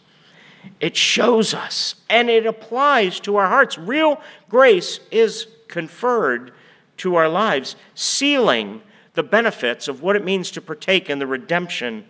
It 0.80 0.96
shows 0.96 1.54
us 1.54 1.96
and 2.10 2.30
it 2.30 2.48
applies 2.48 3.20
to 3.22 3.36
our 3.36 3.48
hearts. 3.48 3.78
Real 3.78 4.20
grace 4.50 5.02
is 5.12 5.48
conferred 5.68 6.54
to 6.98 7.16
our 7.16 7.30
lives, 7.30 7.76
sealing 7.94 8.82
the 9.14 9.24
benefits 9.24 9.88
of 9.88 10.02
what 10.02 10.16
it 10.16 10.24
means 10.24 10.50
to 10.52 10.62
partake 10.62 11.10
in 11.10 11.20
the 11.20 11.28
redemption 11.28 12.06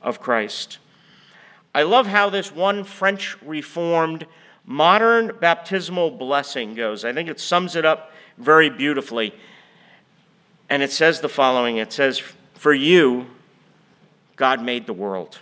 of 0.00 0.20
Christ. 0.20 0.78
I 1.76 1.82
love 1.82 2.06
how 2.06 2.30
this 2.30 2.50
one 2.50 2.84
French 2.84 3.36
Reformed 3.42 4.26
modern 4.64 5.36
baptismal 5.38 6.12
blessing 6.12 6.74
goes. 6.74 7.04
I 7.04 7.12
think 7.12 7.28
it 7.28 7.38
sums 7.38 7.76
it 7.76 7.84
up 7.84 8.12
very 8.38 8.70
beautifully. 8.70 9.34
And 10.70 10.82
it 10.82 10.90
says 10.90 11.20
the 11.20 11.28
following 11.28 11.76
it 11.76 11.92
says, 11.92 12.22
For 12.54 12.72
you, 12.72 13.26
God 14.36 14.62
made 14.62 14.86
the 14.86 14.94
world. 14.94 15.40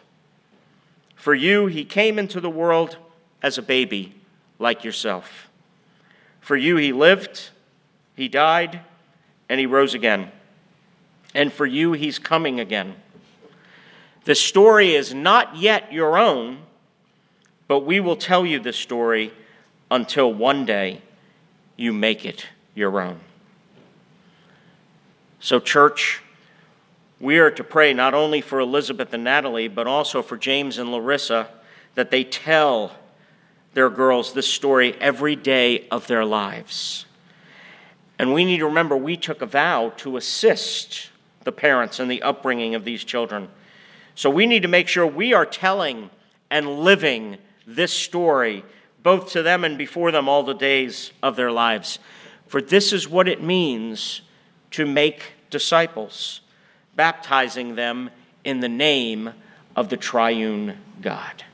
For 1.14 1.36
you, 1.36 1.66
he 1.66 1.84
came 1.84 2.18
into 2.18 2.40
the 2.40 2.50
world 2.50 2.96
as 3.40 3.56
a 3.56 3.62
baby 3.62 4.16
like 4.58 4.82
yourself. 4.82 5.48
For 6.40 6.56
you, 6.56 6.74
he 6.78 6.92
lived, 6.92 7.50
he 8.16 8.26
died, 8.26 8.80
and 9.48 9.60
he 9.60 9.66
rose 9.66 9.94
again. 9.94 10.32
And 11.32 11.52
for 11.52 11.64
you, 11.64 11.92
he's 11.92 12.18
coming 12.18 12.58
again. 12.58 12.96
The 14.24 14.34
story 14.34 14.94
is 14.94 15.12
not 15.12 15.56
yet 15.56 15.92
your 15.92 16.16
own, 16.16 16.58
but 17.68 17.80
we 17.80 18.00
will 18.00 18.16
tell 18.16 18.46
you 18.46 18.58
the 18.58 18.72
story 18.72 19.32
until 19.90 20.32
one 20.32 20.64
day 20.64 21.02
you 21.76 21.92
make 21.92 22.24
it 22.24 22.46
your 22.74 23.00
own. 23.00 23.20
So, 25.40 25.60
church, 25.60 26.22
we 27.20 27.38
are 27.38 27.50
to 27.50 27.62
pray 27.62 27.92
not 27.92 28.14
only 28.14 28.40
for 28.40 28.60
Elizabeth 28.60 29.12
and 29.12 29.24
Natalie, 29.24 29.68
but 29.68 29.86
also 29.86 30.22
for 30.22 30.36
James 30.36 30.78
and 30.78 30.90
Larissa 30.90 31.48
that 31.94 32.10
they 32.10 32.24
tell 32.24 32.92
their 33.74 33.90
girls 33.90 34.32
this 34.32 34.48
story 34.48 34.94
every 35.00 35.36
day 35.36 35.86
of 35.90 36.06
their 36.06 36.24
lives. 36.24 37.06
And 38.18 38.32
we 38.32 38.44
need 38.44 38.58
to 38.58 38.66
remember 38.66 38.96
we 38.96 39.16
took 39.16 39.42
a 39.42 39.46
vow 39.46 39.92
to 39.98 40.16
assist 40.16 41.10
the 41.42 41.52
parents 41.52 42.00
in 42.00 42.08
the 42.08 42.22
upbringing 42.22 42.74
of 42.74 42.84
these 42.84 43.04
children. 43.04 43.48
So 44.14 44.30
we 44.30 44.46
need 44.46 44.62
to 44.62 44.68
make 44.68 44.88
sure 44.88 45.06
we 45.06 45.32
are 45.32 45.46
telling 45.46 46.10
and 46.50 46.80
living 46.80 47.38
this 47.66 47.92
story 47.92 48.64
both 49.02 49.30
to 49.32 49.42
them 49.42 49.64
and 49.64 49.76
before 49.76 50.10
them 50.10 50.28
all 50.28 50.42
the 50.42 50.54
days 50.54 51.12
of 51.22 51.36
their 51.36 51.52
lives. 51.52 51.98
For 52.46 52.62
this 52.62 52.92
is 52.92 53.08
what 53.08 53.28
it 53.28 53.42
means 53.42 54.22
to 54.70 54.86
make 54.86 55.32
disciples, 55.50 56.40
baptizing 56.96 57.74
them 57.74 58.10
in 58.44 58.60
the 58.60 58.68
name 58.68 59.34
of 59.76 59.88
the 59.88 59.96
triune 59.96 60.78
God. 61.02 61.44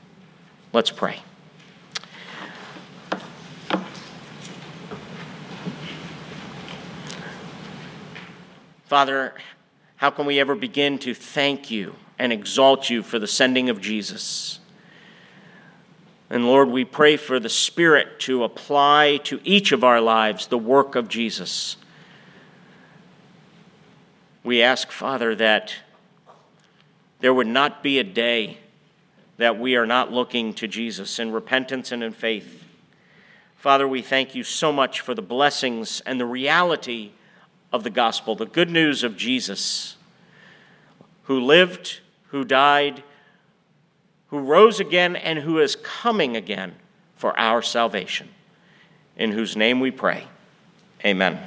Let's 0.71 0.91
pray. 0.91 1.19
Father, 8.85 9.33
how 9.97 10.09
can 10.09 10.25
we 10.25 10.39
ever 10.39 10.55
begin 10.55 10.97
to 10.99 11.13
thank 11.13 11.71
you 11.71 11.95
and 12.21 12.31
exalt 12.31 12.87
you 12.87 13.01
for 13.01 13.17
the 13.17 13.25
sending 13.25 13.67
of 13.67 13.81
Jesus? 13.81 14.59
And 16.29 16.45
Lord, 16.45 16.69
we 16.69 16.85
pray 16.85 17.17
for 17.17 17.39
the 17.39 17.49
Spirit 17.49 18.19
to 18.21 18.43
apply 18.43 19.19
to 19.23 19.41
each 19.43 19.71
of 19.71 19.83
our 19.83 19.99
lives 19.99 20.45
the 20.45 20.57
work 20.57 20.93
of 20.95 21.09
Jesus. 21.09 21.77
We 24.43 24.61
ask, 24.61 24.91
Father, 24.91 25.33
that 25.33 25.73
there 27.21 27.33
would 27.33 27.47
not 27.47 27.81
be 27.81 27.97
a 27.97 28.03
day 28.03 28.59
that 29.37 29.59
we 29.59 29.75
are 29.75 29.87
not 29.87 30.11
looking 30.11 30.53
to 30.53 30.67
Jesus 30.67 31.17
in 31.17 31.31
repentance 31.31 31.91
and 31.91 32.03
in 32.03 32.13
faith. 32.13 32.65
Father, 33.55 33.87
we 33.87 34.03
thank 34.03 34.35
you 34.35 34.43
so 34.43 34.71
much 34.71 34.99
for 34.99 35.15
the 35.15 35.21
blessings 35.23 36.01
and 36.05 36.19
the 36.19 36.25
reality 36.27 37.13
of 37.73 37.83
the 37.83 37.89
gospel, 37.89 38.35
the 38.35 38.45
good 38.45 38.69
news 38.69 39.03
of 39.03 39.17
Jesus, 39.17 39.97
who 41.23 41.39
lived, 41.39 41.99
who 42.31 42.43
died, 42.43 43.03
who 44.27 44.39
rose 44.39 44.79
again, 44.79 45.15
and 45.15 45.39
who 45.39 45.59
is 45.59 45.75
coming 45.75 46.35
again 46.35 46.75
for 47.15 47.37
our 47.37 47.61
salvation, 47.61 48.29
in 49.17 49.31
whose 49.31 49.55
name 49.55 49.79
we 49.79 49.91
pray. 49.91 50.27
Amen. 51.05 51.39